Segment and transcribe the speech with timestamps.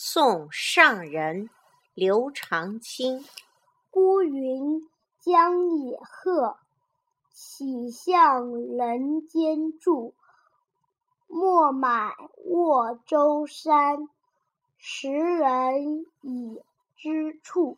[0.00, 1.50] 送上人
[1.92, 3.24] 刘长卿。
[3.90, 6.56] 孤云将野鹤
[7.32, 10.14] 岂向人间住
[11.26, 12.12] 莫买
[12.44, 14.08] 沃洲山
[14.76, 16.62] 时人已
[16.94, 17.76] 知处。